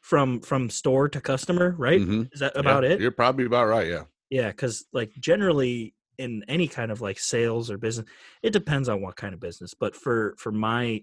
[0.00, 2.00] from from store to customer, right?
[2.00, 2.28] Mhm.
[2.32, 3.00] Is that Yeah, about it?
[3.00, 3.88] You're probably about right.
[3.88, 4.04] Yeah.
[4.30, 8.06] Yeah, because like generally in any kind of like sales or business,
[8.42, 9.74] it depends on what kind of business.
[9.74, 11.02] But for for my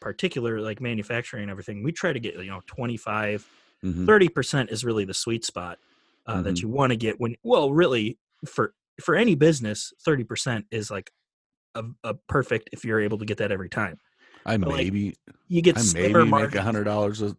[0.00, 3.46] particular like manufacturing and everything, we try to get you know 25,
[3.84, 4.06] Mhm.
[4.06, 5.78] 30 percent is really the sweet spot
[6.26, 7.36] uh, that you want to get when.
[7.42, 11.10] Well, really for for any business, thirty percent is like
[11.74, 13.98] a, a perfect if you're able to get that every time.
[14.44, 15.14] I But, like, maybe
[15.48, 17.34] You get I maybe make a hundred dollars a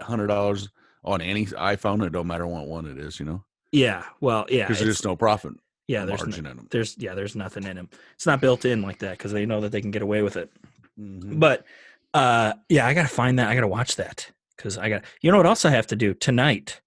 [0.00, 0.70] hundred dollars
[1.04, 2.04] on any iPhone.
[2.06, 5.16] It don't matter what one it is, you know, Yeah, well, yeah, because there's no
[5.16, 5.54] profit
[5.88, 6.04] yeah.
[6.04, 6.68] There's no, in them.
[6.70, 7.90] there's yeah, there's nothing in them.
[8.14, 10.36] It's not built in like that because they know that they can get away with
[10.36, 10.50] it.
[10.98, 11.38] Mhm.
[11.38, 11.66] But
[12.14, 13.48] uh yeah, I gotta find that.
[13.48, 15.04] I gotta watch that because I got.
[15.20, 16.80] You know what else I have to do tonight?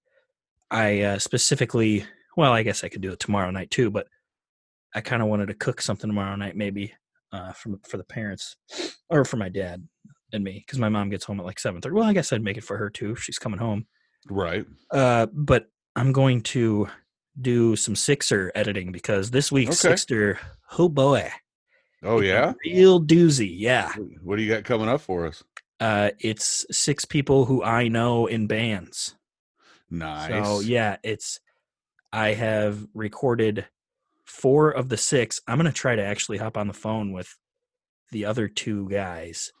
[0.70, 2.04] I uh, specifically.
[2.36, 4.08] Well, I guess I could do it tomorrow night too, but
[4.96, 6.92] I kind of wanted to cook something tomorrow night, maybe
[7.32, 8.56] uh, for for the parents
[9.10, 9.86] or for my dad
[10.32, 11.94] and me, because my mom gets home at like seven thirty.
[11.94, 13.12] Well, I guess I'd make it for her too.
[13.12, 13.86] if She's coming home.
[14.28, 14.64] Right.
[14.90, 16.88] Uh, but I'm going to
[17.40, 19.94] do some Sixer editing because this week's Okay.
[19.96, 20.38] Sixer,
[20.78, 21.30] oh boy,
[22.02, 22.54] Oh yeah.
[22.64, 23.52] real doozy.
[23.54, 23.92] Yeah.
[24.22, 25.44] What do you got coming up for us?
[25.78, 29.14] Uh, it's six people who I know in bands.
[29.90, 30.30] Nice.
[30.46, 31.38] So yeah, it's
[32.12, 33.66] I have recorded
[34.26, 35.40] four of the six.
[35.46, 37.34] I'm gonna try to actually hop on the phone with
[38.12, 39.52] the other two guys.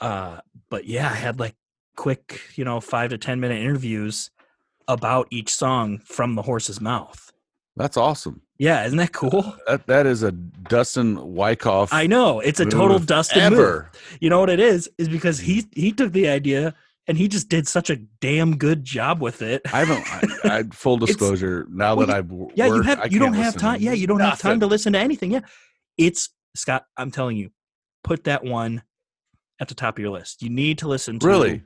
[0.00, 1.54] Uh, but yeah, I had like
[1.96, 4.30] quick, you know, five to ten minute interviews
[4.88, 7.32] about each song from the horse's mouth.
[7.76, 8.42] That's awesome.
[8.58, 9.56] Yeah, isn't that cool?
[9.66, 11.92] That that is a Dustin Wyckoff.
[11.92, 13.58] I know it's a total move Dustin move.
[13.58, 13.90] ever.
[14.20, 14.88] You know what it is?
[14.98, 16.74] Is because he he took the idea
[17.08, 19.62] and he just did such a damn good job with it.
[19.72, 20.44] I haven't.
[20.44, 21.66] I, I full disclosure.
[21.70, 23.80] now well, that I've w- Yeah, you have I you don't have time.
[23.80, 25.30] Yeah, you don't have time to listen to anything.
[25.32, 25.40] Yeah.
[25.98, 27.50] It's Scott, I'm telling you,
[28.04, 28.82] put that one
[29.60, 30.42] at the top of your list.
[30.42, 31.62] You need to listen to Really,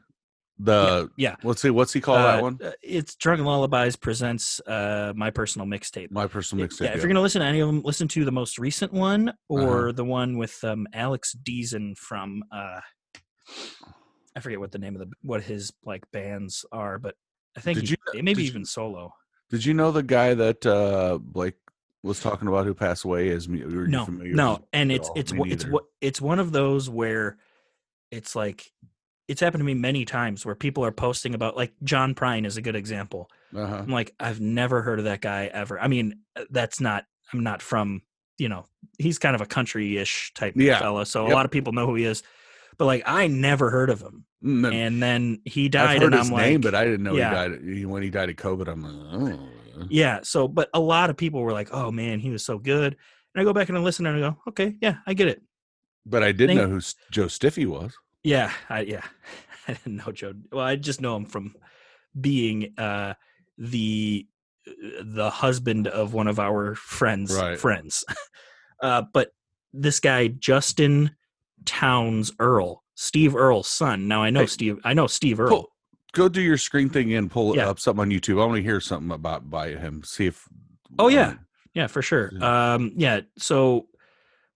[0.58, 1.36] the Yeah.
[1.42, 1.70] let's see.
[1.70, 2.58] What's he call uh, that one?
[2.64, 6.10] uh, It's Drunken Lullabies presents uh my personal mixtape.
[6.10, 6.84] My personal mixtape.
[6.84, 9.28] yeah, if you're gonna listen to any of them, listen to the most recent one
[9.28, 9.36] Uh-huh.
[9.66, 12.80] or the one with um, Alex Deason from uh,
[14.36, 17.14] I forget what the name of the what his like bands are, but
[17.56, 19.14] I think Did he, you- maybe did you- even solo.
[19.50, 21.54] Did you know the guy that uh Blake
[22.02, 23.28] was talking about who passed away?
[23.28, 23.64] Is me?
[23.64, 27.38] Were no familiar no and it's it's Me it's what it's one of those where
[28.10, 28.70] it's like
[29.28, 32.56] it's happened to me many times where people are posting about like john prine is
[32.56, 33.78] a good example Uh-huh.
[33.78, 37.42] i'm like i've never heard of that guy ever i mean uh, that's not i'm
[37.42, 38.02] not from
[38.38, 38.66] you know
[39.00, 40.78] he's kind of a country-ish type Yeah.
[40.78, 41.32] fella so Yep.
[41.32, 42.22] a lot of people know who he is
[42.78, 45.96] but like i never heard of him Mm, and then he died.
[45.96, 47.48] I've heard and his i'm name, like but I didn't know yeah.
[47.48, 47.86] he died.
[47.88, 49.86] When he died of COVID, I'm like, oh.
[49.88, 52.94] yeah so but a lot of people were like oh man he was so good
[53.34, 55.42] and i go back and I listen and i go okay yeah i get it
[56.04, 57.96] But I did Think- know who Joe Stiffy was.
[58.22, 59.02] Yeah, I yeah.
[59.68, 60.34] I didn't know Joe.
[60.52, 61.54] Well, I just know him from
[62.20, 63.14] being uh
[63.58, 64.26] the
[65.02, 67.58] the husband of one of our friends Right.
[67.58, 68.04] friends.
[68.82, 69.30] Uh but
[69.72, 71.16] this guy Justin
[71.66, 74.08] Townes Earle, Steve Earle's son.
[74.08, 75.48] Now I know Hey, Steve I know Steve Earle.
[75.50, 75.68] Pull,
[76.12, 77.68] go do your screen thing and pull Yeah.
[77.68, 78.40] up something on YouTube.
[78.40, 80.02] I want to hear something about by him.
[80.04, 80.48] See if.
[80.98, 81.28] Oh, yeah.
[81.30, 81.40] um,
[81.74, 82.30] Yeah, for sure.
[82.32, 82.74] Yeah.
[82.74, 83.20] Um, yeah.
[83.38, 83.88] So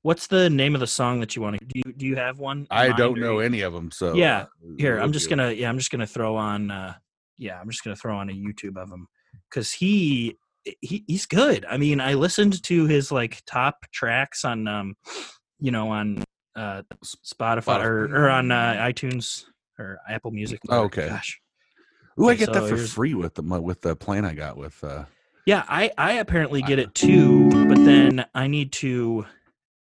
[0.02, 1.66] What's the name of the song that you want to?
[1.66, 2.66] Do you do you have one?
[2.70, 3.90] I don't know you- any of them.
[3.90, 4.46] So Yeah, uh,
[4.78, 6.94] Here, I'm just gonna yeah, I'm just gonna throw on uh
[7.36, 9.06] yeah, I'm just gonna throw on a YouTube of him
[9.50, 10.38] because he
[10.80, 11.66] he he's good.
[11.68, 14.94] I mean, I listened to his like top tracks on um
[15.58, 16.24] you know on
[16.56, 16.82] uh
[17.24, 19.44] Spotify or, or on uh, iTunes
[19.78, 20.60] or Apple Music.
[20.68, 21.08] Oh, okay.
[21.08, 21.40] Gosh.
[22.20, 24.82] Ooh, I get that for free with the my- with the plan I got with.
[24.84, 25.04] uh
[25.46, 29.24] Yeah, I I apparently get it too, but then I need to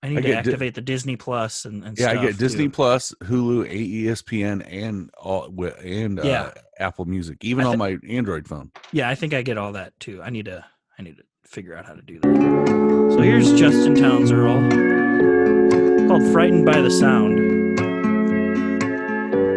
[0.03, 2.67] I need to get Di- activate the Disney Plus and, and Yeah, I get Disney
[2.67, 2.71] too.
[2.71, 5.53] Plus, Hulu, AESPN, and all
[5.83, 6.53] and uh, Yeah.
[6.79, 8.71] Apple Music, even I on my Android phone.
[8.93, 10.23] Yeah, I think I get all that too.
[10.23, 10.65] I need to
[10.99, 13.09] I need to figure out how to do that.
[13.15, 15.08] So here's Justin Townes Earle.
[16.19, 17.79] Called Frightened by the Sound.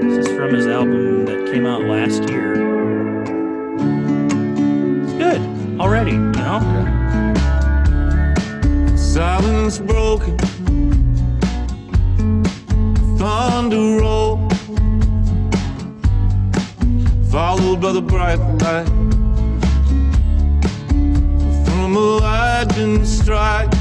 [0.03, 2.53] This is from his album that came out last year.
[5.01, 5.41] It's good
[5.79, 6.61] already, you know?
[8.95, 10.37] Silence broken,
[13.17, 14.47] thunder roll,
[17.31, 18.87] followed by the bright light
[21.65, 23.73] from a lightning strike.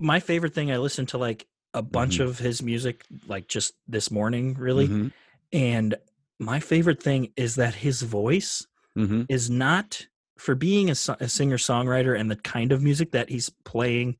[0.00, 2.24] My favorite thing I listen to like a bunch Mhm.
[2.24, 5.12] of his music like just this morning really Mhm,
[5.52, 5.94] and
[6.38, 9.26] my favorite thing is that his voice mhm.
[9.28, 10.06] is not
[10.38, 14.16] for being a, a singer songwriter and the kind of music that he's playing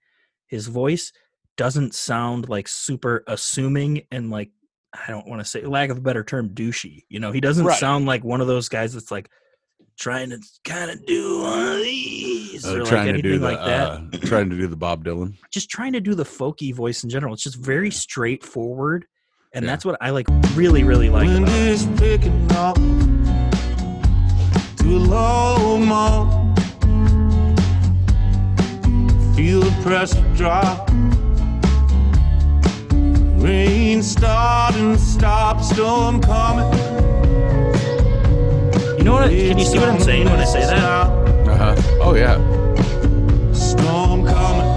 [0.47, 1.13] his voice
[1.57, 4.51] doesn't sound like super assuming and like
[4.93, 7.65] i don't want to say lack of a better term douchey you know he doesn't
[7.67, 7.79] Right.
[7.81, 9.29] sound like one of those guys that's like
[10.01, 13.39] trying to kind of do one of these Uh, or like trying to anything do
[13.39, 15.35] the like that uh, trying to do the Bob Dylan.
[15.53, 19.05] just trying to do the folky voice in general it's just very straightforward
[19.53, 19.71] and Yeah.
[19.71, 21.67] that's what i like really really like Wind about it.
[21.69, 22.77] is picking up
[24.79, 26.29] to a low mark.
[29.37, 30.89] Feel the pressure drop.
[33.43, 36.69] Rain starting to stop, storm coming.
[39.01, 41.57] You know what I- can you see what i'm saying when i say that Uh
[41.57, 41.75] huh.
[42.03, 42.37] Oh yeah.
[43.53, 44.71] Storm coming.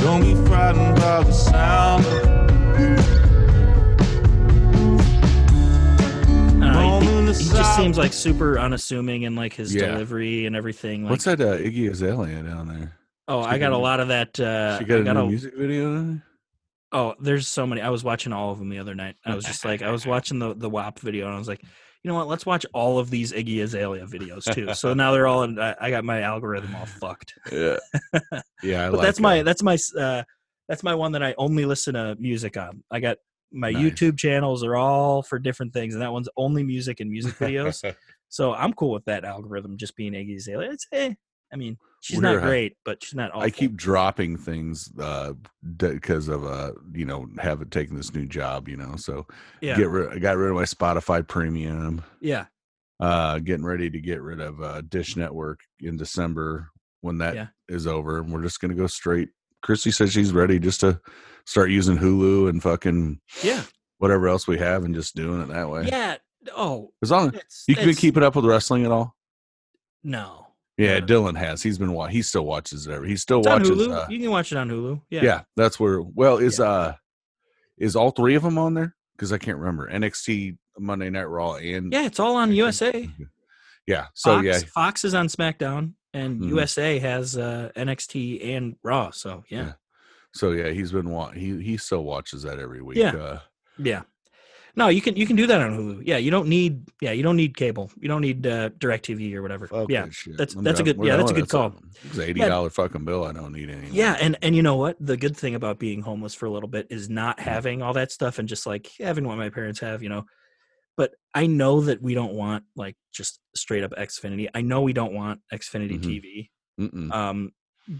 [0.00, 2.04] Don't be frightened by the sound.
[6.62, 9.86] I he- he, just seems like super unassuming in like his Yeah.
[9.92, 11.02] delivery and everything.
[11.04, 12.96] Like, What's that uh, Iggy Azalea down there?
[13.28, 14.38] oh, I got a lot of that.
[14.40, 16.18] Uh, she got got a, music video.
[16.92, 17.80] oh, there's so many.
[17.82, 19.16] I was watching all of them the other night.
[19.24, 21.62] I was just like, I was watching the the WAP video, and I was like,
[22.06, 22.28] you know what?
[22.28, 24.72] Let's watch all of these Iggy Azalea videos too.
[24.74, 25.42] so now they're all.
[25.42, 27.34] In, I, I got my algorithm all fucked.
[27.50, 27.78] Yeah.
[28.62, 28.86] Yeah.
[28.86, 30.22] I But like that's my uh, that's my uh,
[30.68, 32.84] that's my one that I only listen to music on.
[32.92, 33.16] I got
[33.50, 33.82] my Nice.
[33.82, 37.82] YouTube channels are all for different things, and that one's only music and music videos.
[38.28, 40.70] So I'm cool with that algorithm just being Iggy Azalea.
[40.72, 41.14] It's eh.
[41.52, 43.42] I mean, she's not uh, great, but she's not awful.
[43.42, 45.32] I keep dropping things uh
[45.76, 49.26] because of uh you know having taken this new job you know so
[49.60, 52.46] yeah, get rid I got rid of my Spotify premium yeah,
[53.00, 56.68] uh getting ready to get rid of uh Dish Network in December
[57.00, 57.92] when that is Yeah.
[57.92, 59.30] over and we're just gonna go straight
[59.62, 61.00] Christy says she's ready just to
[61.44, 63.62] start using Hulu and fucking yeah,
[63.98, 66.16] whatever else we have and just doing it that way yeah.
[66.56, 69.16] Oh, as long it's, you can keep it up with wrestling at all
[70.04, 70.45] No,
[70.78, 71.00] yeah.
[71.00, 74.06] Dylan has he's been wa- he still watches it every he still it's watches uh,
[74.10, 75.00] you can watch it on Hulu.
[75.10, 75.40] Yeah, yeah.
[75.56, 76.94] that's where well is uh
[77.78, 81.54] is all three of them on there because i can't remember nxt monday night raw
[81.54, 82.04] and yeah.
[82.06, 83.08] It's all on USA.
[83.86, 86.48] yeah so Fox, yeah Fox is on SmackDown, and Mhm.
[86.48, 89.10] USA has uh, NXT and Raw.
[89.10, 89.72] So yeah, Yeah.
[90.34, 93.14] so yeah he's been wa- he he still watches that every week Yeah.
[93.16, 93.38] uh
[93.78, 94.02] Yeah.
[94.78, 96.02] No, you can you can do that on Hulu.
[96.06, 97.90] Yeah, you don't need yeah, you don't need cable.
[97.98, 99.66] You don't need uh DirecTV or whatever.
[99.66, 100.06] fuck yeah.
[100.10, 100.36] shit.
[100.36, 101.74] that's- I'm that's a good- we're yeah, that's a good call.
[102.04, 104.96] it's 80 dollar fucking bill i don't need any Yeah, and and you know what?
[105.00, 107.48] The good thing about being homeless for a little bit is not Mm-hmm.
[107.50, 110.24] having all that stuff and just like having what my parents have, you know.
[110.96, 114.48] But I know that we don't want like just straight up Xfinity.
[114.54, 116.04] I know we don't want Xfinity Mhm.
[116.04, 116.50] TV.
[116.80, 117.12] Mm-mm.
[117.14, 117.52] Um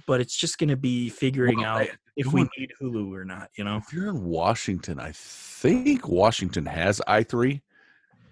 [0.06, 3.24] but it's just going to be figuring Well, out I- if we need Hulu or
[3.26, 3.76] not, you know.
[3.76, 7.60] if you're in washington i think washington has i3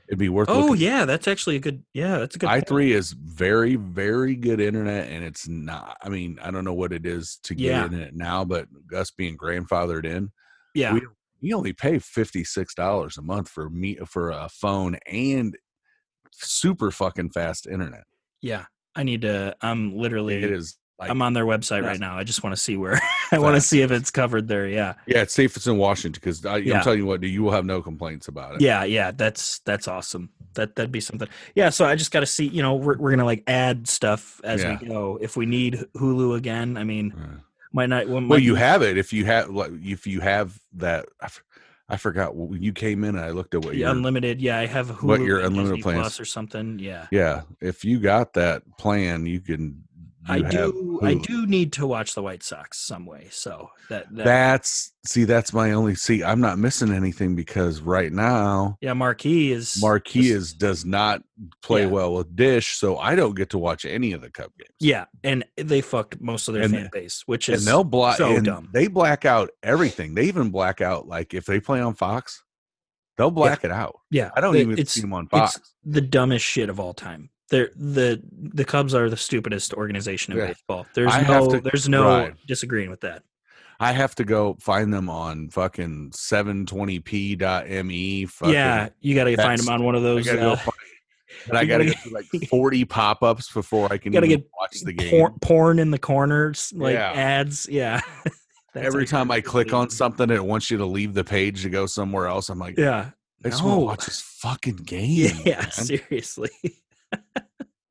[0.09, 2.93] it'd be worth Oh yeah, that's actually a good yeah, that's a good i three
[2.93, 7.05] is very very good internet and it's not i mean i don't know what it
[7.07, 7.99] is to get Yeah.
[7.99, 10.31] it now but us being grandfathered in
[10.75, 10.95] Yeah.
[10.95, 11.03] we,
[11.40, 15.55] you only pay $56 a month for me for a phone and
[16.33, 18.05] super fucking fast internet
[18.40, 18.64] Yeah,
[18.97, 19.55] I need to.
[19.61, 20.43] I'm literally.
[20.43, 22.17] it is like I'm on their website right now.
[22.17, 23.01] I just want to see where.
[23.33, 24.69] I want to see if it's covered there.
[24.69, 27.65] Yeah, yeah it's safe it's in washington because i'm telling you what you will have
[27.65, 29.11] no complaints about it yeah, yeah.
[29.11, 30.31] That's that's awesome.
[30.55, 31.29] That that'd be something.
[31.57, 31.71] Yeah.
[31.71, 32.47] So I just got to see.
[32.47, 34.79] You know, we're we're gonna like add stuff as Yeah.
[34.81, 35.19] we go.
[35.21, 37.41] If we need Hulu again, I mean, Uh,
[37.73, 38.07] Might not.
[38.07, 41.07] Well, Well, might you be- have it if you have like if you have that.
[41.21, 41.43] I, f-
[41.89, 43.17] I forgot when you came in.
[43.17, 44.41] and I looked at what your unlimited.
[44.41, 46.79] Yeah, I have Hulu what your unlimited Plus or something.
[46.79, 47.43] Yeah, yeah.
[47.61, 49.83] If you got that plan, you can.
[50.27, 51.01] I do.
[51.03, 53.29] I do need to watch the White Sox some way.
[53.31, 55.25] So that, that That's see.
[55.25, 56.23] That's my only see.
[56.25, 61.23] I'm not missing anything because right now yeah, Marquee is Marquee is- does not
[61.63, 61.89] play Yeah.
[61.89, 64.71] well with Dish, so I don't get to watch any of the Cup games.
[64.81, 68.17] Yeah, and they fucked most of their And- fan base, which is and they'll black.
[68.17, 68.71] so dumb.
[68.73, 70.15] They black out everything.
[70.15, 72.43] They even black out like if they play on Fox,
[73.19, 73.97] they'll black it out.
[74.11, 74.31] yeah.
[74.35, 75.61] I don't even see them on it's Fox.
[75.85, 77.31] the dumbest shit of all time.
[77.51, 80.47] They're the the Cubs are the stupidest organization in Yeah.
[80.49, 80.87] baseball.
[80.95, 82.35] There's I no to- there's no right.
[82.47, 83.23] disagreeing with that.
[83.81, 88.27] I have to go find them on fucking 720p.me.
[88.27, 90.25] Fucking, yeah, you got to find them on one of I those.
[90.27, 90.77] gotta go uh, find,
[91.49, 94.81] and I gotta gotta get like 40 pop-ups before I can gotta even get watch
[94.81, 95.11] the game.
[95.11, 97.13] porn, porn in the corners, like Yeah.
[97.13, 97.67] ads.
[97.71, 98.01] Yeah.
[98.75, 101.87] Every time I click on something, it wants you to leave the page to go
[101.87, 102.49] somewhere else.
[102.49, 103.11] I'm like, Yeah.
[103.45, 103.81] I just want No.
[103.81, 105.31] to watch this fucking game.
[105.45, 105.71] Yeah, man.
[105.71, 106.51] seriously.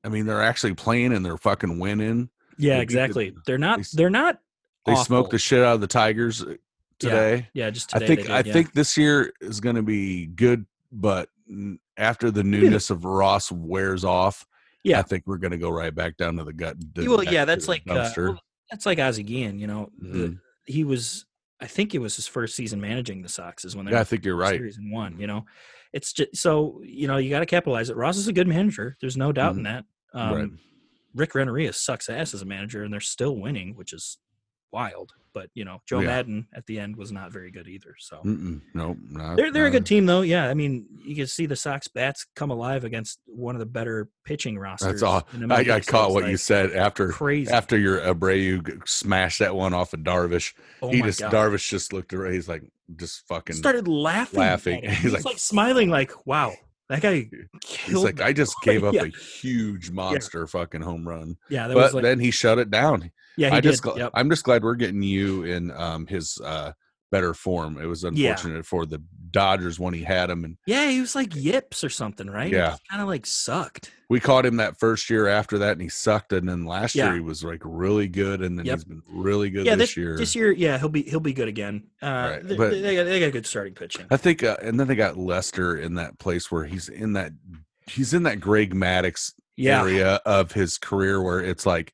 [0.03, 2.29] I mean, they're actually playing and they're fucking winning.
[2.57, 3.35] Yeah, They beat the- exactly.
[3.45, 3.79] They're not.
[3.79, 4.39] s- They're not.
[4.85, 5.05] They awful.
[5.05, 6.55] smoked the shit out of the Tigers uh,
[6.99, 7.47] today.
[7.53, 8.53] Yeah, just I think did, I yeah.
[8.53, 11.29] think this year is going to be good, but
[11.97, 14.45] after the newness of Ross wears off,
[14.83, 14.99] Yeah.
[14.99, 16.75] I think we're going to go right back down to the gut.
[16.93, 19.57] the- Well, yeah, that's like uh, well, that's like Ozzie Guillen.
[19.59, 20.39] You know, the, Mhm.
[20.65, 21.25] he was.
[21.61, 23.63] I think it was his first season managing the Sox.
[23.63, 24.57] Is when they yeah, I think you're right.
[24.57, 25.17] series one.
[25.17, 25.45] You know,
[25.93, 27.95] it's just so you know you got to capitalize it.
[27.95, 28.97] Ross is a good manager.
[28.99, 29.85] There's no doubt in that.
[30.13, 30.35] Um, Mm-hmm.
[30.35, 30.49] Right.
[31.15, 34.17] Rick Renteria sucks ass as a manager, and they're still winning, which is
[34.73, 35.13] wild.
[35.33, 36.07] But you know, Joe Yeah.
[36.07, 37.95] Maddon at the end was not very good either.
[37.97, 40.21] So Mm-mm, nope, not, they're they're a not- good team though.
[40.21, 43.65] Yeah, I mean, you can see the Sox bats come alive against one of the
[43.65, 45.01] better pitching rosters.
[45.01, 45.27] That's all.
[45.49, 47.49] I, I caught what you said after Crazy.
[47.51, 50.53] after your Abreu smashed that one off of Darvish.
[50.83, 51.33] oh he my just God.
[51.33, 52.33] Darvish just looked around.
[52.33, 52.63] He's like
[52.95, 53.55] just fucking.
[53.55, 54.39] started laughing.
[54.39, 54.81] laughing.
[54.87, 56.53] He's He's like- like, smiling, like, "Wow,
[56.89, 57.29] that guy
[57.85, 59.03] He's like, I just gave up Yeah.
[59.03, 62.69] a huge monster fucking home run, yeah, that was but like, then he shut it
[62.69, 63.11] down.
[63.37, 63.71] yeah, he I did.
[63.71, 64.11] just, yep.
[64.13, 66.73] I'm just glad we're getting you in um, his uh,
[67.13, 67.77] better form.
[67.79, 68.09] It was Yeah.
[68.31, 68.99] unfortunate for the
[69.29, 72.51] Dodgers when he had him, and Yeah, he was like yips or something, right?
[72.51, 72.75] Yeah.
[72.89, 73.91] kind of like sucked.
[74.09, 76.33] we caught him that first year after that, and he sucked.
[76.33, 77.05] And then last Yeah.
[77.05, 78.75] year he was like really good, and then Yep.
[78.77, 80.17] he's been really good yeah, this, this year.
[80.17, 81.83] this year, yeah, he'll be he'll be good again.
[82.01, 84.05] Uh, Right, they, but- they, got, they got good starting pitching.
[84.11, 87.31] I think, uh, and then they got Lester in that place where he's in that
[87.87, 91.93] he's in that Greg Maddux Yeah, area of his career where it's like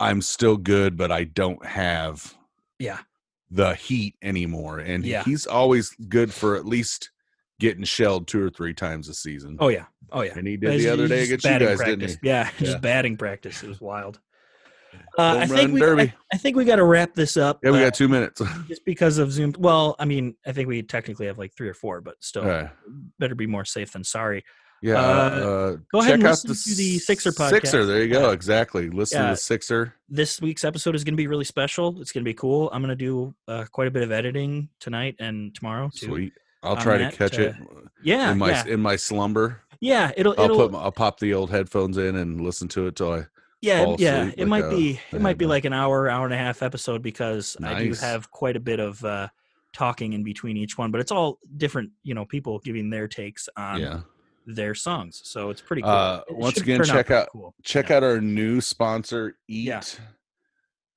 [0.00, 2.34] I'm still good, but I don't have
[2.78, 2.98] yeah,
[3.54, 4.78] the heat anymore.
[4.78, 5.22] And Yeah.
[5.24, 7.10] he's always good for at least
[7.60, 9.56] getting shelled two or three times a season.
[9.60, 10.32] oh yeah, oh yeah.
[10.36, 11.86] and he did the other day against you guys, practice.
[11.86, 12.28] didn't he?
[12.28, 12.66] Yeah, Yeah.
[12.66, 13.62] just batting practice.
[13.62, 14.18] It was wild.
[15.18, 16.02] Uh, I think we derby.
[16.02, 17.60] I, I think we got to wrap this up.
[17.62, 18.42] Yeah, we uh, got two minutes.
[18.68, 19.54] just because of Zoom.
[19.58, 22.68] Well, I mean, I think we technically have like three or four, but still, Uh,
[23.18, 24.44] better be more safe than sorry.
[24.82, 24.94] Yeah.
[24.96, 27.50] Uh, Uh, go ahead check and out listen to the Sixer podcast.
[27.50, 28.30] Sixer, there you go.
[28.30, 28.90] Exactly.
[28.90, 29.94] Listen to the Sixer.
[30.08, 32.00] This week's episode is going to be really special.
[32.00, 32.68] It's going to be cool.
[32.72, 36.06] I'm going to do uh, quite a bit of editing tonight and tomorrow too.
[36.06, 36.32] Sweet.
[36.62, 37.54] I'll try to catch uh, it
[38.02, 39.62] Yeah, in my yeah, in my slumber.
[39.80, 40.12] yeah.
[40.16, 42.96] It'll, I'll it'll, put my, I'll pop the old headphones in and listen to it
[42.96, 43.26] till I
[43.62, 44.30] yeah, yeah.
[44.36, 46.62] It like might a- be, it might be like an hour, hour and a half
[46.62, 49.28] episode because I do have quite a bit of uh,
[49.72, 51.90] talking in between each one, but it's all different.
[52.02, 54.00] You know, people giving their takes on yeah.
[54.46, 55.90] Their songs, so it's pretty cool.
[55.90, 57.54] Uh, It once again, check out- cool.
[57.62, 57.96] Check Yeah.
[57.98, 59.66] out our new sponsor, Eat.
[59.66, 59.82] Yeah.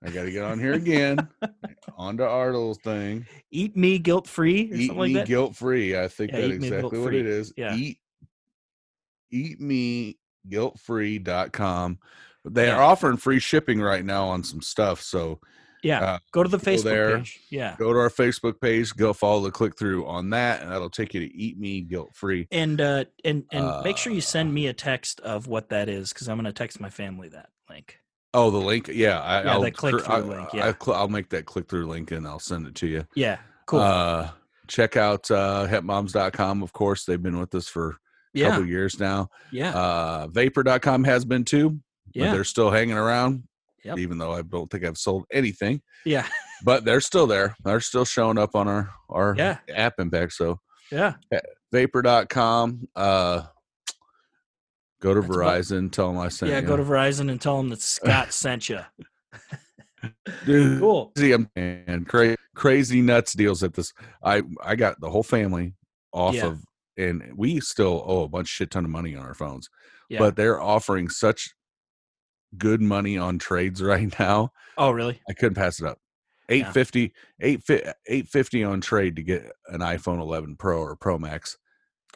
[0.03, 1.27] I got to get on here again.
[1.97, 3.25] on to our little thing.
[3.49, 5.27] Eat Me Guilt Free Eat something like me that.
[5.27, 5.97] guilt free.
[5.97, 7.53] I think Yeah, that's exactly what it is.
[7.57, 7.75] Yeah.
[7.75, 7.97] Eat
[9.31, 11.99] eat me guilt free.com.
[12.45, 12.75] They Yeah.
[12.77, 15.01] are offering free shipping right now on some stuff.
[15.01, 15.39] So
[15.85, 17.17] yeah, uh, go to the Facebook there.
[17.17, 17.39] page.
[17.49, 20.89] Yeah, go to our Facebook page, go follow the click through on that, and that'll
[20.89, 22.47] take you to eat me guilt free.
[22.51, 25.87] and uh, and and make sure you Uh, send me a text of what that
[25.89, 27.99] is because I'm gonna text my family that link.
[28.33, 28.89] Oh, the link.
[28.89, 29.21] Yeah.
[29.21, 30.73] I, Yeah, I'll that click-through link, yeah.
[30.83, 33.05] cl- I'll make that click through link and I'll send it to you.
[33.15, 33.79] Yeah, cool.
[33.79, 34.31] Uh,
[34.67, 36.61] check out uh, hepmoms.com.
[36.61, 37.95] Of course, they've been with us for a
[38.33, 39.29] yeah, couple years now.
[39.53, 41.79] yeah, Uh, vapor.com has been too, but
[42.13, 43.43] yeah, they're still hanging around,
[43.85, 43.99] Yep.
[43.99, 45.81] even though I don't think I've sold anything.
[46.05, 46.27] yeah,
[46.63, 47.55] But they're still there.
[47.63, 49.57] They're still showing up on our, our Yeah.
[49.73, 50.33] app impact.
[50.33, 50.59] So
[50.91, 51.13] yeah.
[51.71, 52.87] vapor.com.
[52.95, 53.43] Uh,
[55.01, 55.91] go to That's Verizon.
[55.91, 56.55] tell them I sent you.
[56.55, 56.67] Yeah, you.
[56.67, 58.79] go to Verizon and tell them that Scott sent you.
[60.45, 61.11] Dude, Cool.
[61.15, 63.91] crazy I'm- and cra- crazy nuts deals at this.
[64.23, 65.73] I I got the whole family
[66.13, 66.47] off Yeah.
[66.47, 66.63] of,
[66.97, 69.67] and we still owe a bunch shit ton of money on our phones.
[70.09, 70.19] Yeah.
[70.19, 71.54] But they're offering such
[72.57, 74.51] good money on trades right now.
[74.77, 75.19] oh, really?
[75.29, 75.99] I couldn't pass it up.
[76.49, 81.57] 850 850 850 on trade to get an iPhone 11 Pro or Pro Max.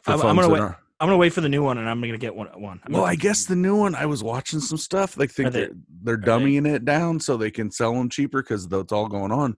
[0.06, 2.18] I'm- I'm gonna wait- are- I'm gonna wait for the new one, and I'm gonna
[2.18, 2.46] get one.
[2.60, 2.78] one.
[2.84, 3.94] I'm well, gonna- I guess the new one.
[3.94, 5.14] I was watching some stuff.
[5.14, 5.70] They think they- they're
[6.02, 9.32] they're they- dumbing it down so they can sell them cheaper because that's all going
[9.32, 9.56] on.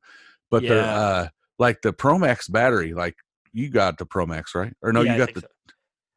[0.51, 2.95] But they're uh, like the Pro Max battery.
[2.95, 3.17] Like
[3.53, 4.73] you got the Pro Max, right?
[4.83, 5.47] Or no, Yeah, you got the so.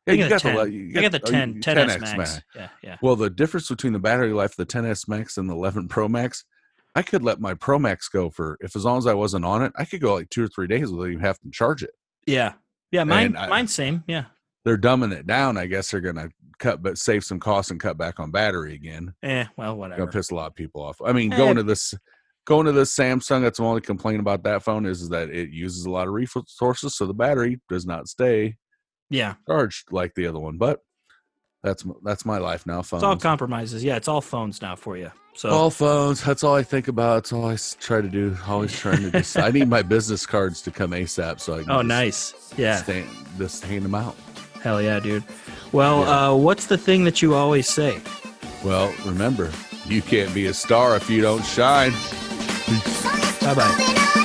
[0.08, 0.56] Yeah, I you got the the, 10.
[0.56, 2.42] le- you I got the oh, 10, you- 10s 10X Max.
[2.56, 2.98] Yeah, yeah.
[3.02, 6.08] Well, the difference between the battery life of the 10s Max and the 11 Pro
[6.08, 6.44] Max,
[6.96, 9.62] I could let my Pro Max go for if as long as I wasn't on
[9.64, 11.92] it, I could go like two or three days without even having to charge it.
[12.26, 12.54] Yeah.
[12.92, 14.04] Yeah, mine I- mine's same.
[14.08, 14.26] Yeah.
[14.64, 15.58] They're dumbing it down.
[15.58, 19.14] I guess they're gonna cut but save some costs and cut back on battery again.
[19.22, 20.00] Eh, well, whatever.
[20.00, 21.00] Gonna piss a lot of people off.
[21.06, 21.38] I mean, Eh.
[21.38, 21.94] going to this
[22.46, 25.50] going to this Samsung, that's my only complaint about that phone is, is that it
[25.50, 28.56] uses a lot of resources, so the battery does not stay
[29.10, 29.36] Yeah.
[29.48, 30.58] charged like the other one.
[30.58, 30.82] But
[31.64, 32.82] that's that's my life now.
[32.82, 33.02] Phones.
[33.02, 33.84] It's all compromises.
[33.84, 35.12] Yeah, it's all phones now for you.
[35.36, 36.24] So All phones.
[36.24, 37.16] That's all I think about.
[37.16, 38.38] That's all I s- try to do.
[38.48, 39.38] Always trying to just.
[39.38, 41.72] I need my business cards to come ASAP so I can.
[41.72, 42.54] Oh, just nice.
[42.58, 42.78] Yeah.
[42.78, 44.16] Stand, just hand them out.
[44.62, 45.24] Hell yeah, dude.
[45.74, 46.30] Well, Yeah.
[46.30, 48.00] uh, what's the thing that you always say?
[48.64, 49.52] Well, remember,
[49.88, 51.92] you can't be a star if you don't shine.
[53.42, 53.76] Bye bye.
[53.76, 54.25] Moving on